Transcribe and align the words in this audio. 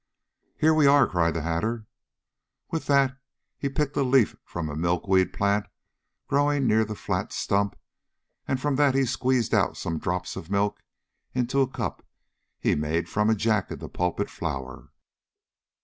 "Here 0.57 0.73
we 0.73 0.87
are!" 0.87 1.05
cried 1.05 1.35
the 1.35 1.43
Hatter. 1.43 1.85
With 2.71 2.87
that 2.87 3.19
he 3.59 3.69
picked 3.69 3.95
a 3.95 4.01
leaf 4.01 4.35
from 4.43 4.67
a 4.67 4.75
milkweed 4.75 5.31
plant 5.31 5.67
growing 6.27 6.65
near 6.65 6.83
the 6.83 6.95
flat 6.95 7.31
stump 7.31 7.75
and 8.47 8.59
from 8.59 8.77
that 8.77 8.95
he 8.95 9.05
squeezed 9.05 9.53
out 9.53 9.77
some 9.77 9.99
drops 9.99 10.35
of 10.35 10.49
milk 10.49 10.81
into 11.35 11.61
a 11.61 11.67
cup 11.69 12.03
he 12.59 12.73
made 12.73 13.07
from 13.09 13.29
a 13.29 13.35
Jack 13.35 13.69
in 13.69 13.77
the 13.77 13.87
pulpit 13.89 14.31
flower. 14.31 14.89